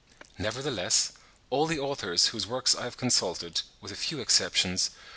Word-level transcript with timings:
Nevertheless, 0.39 1.11
all 1.51 1.67
the 1.67 1.77
authors 1.77 2.29
whose 2.29 2.47
works 2.47 2.73
I 2.73 2.85
have 2.85 2.97
consulted, 2.97 3.61
with 3.81 3.91
a 3.91 3.95
few 3.95 4.17
exceptions 4.19 4.87
(42. 4.95 4.99